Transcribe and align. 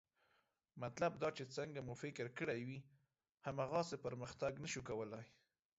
مطلب 0.83 1.11
دا 1.21 1.29
چې 1.37 1.43
څنګه 1.55 1.79
مو 1.85 1.93
چې 1.95 1.99
فکر 2.03 2.25
کړی 2.39 2.59
وي، 2.67 2.79
هماغسې 3.47 3.97
پرمختګ 4.05 4.53
نه 4.63 4.67
شو 4.73 4.81
کولی 4.89 5.25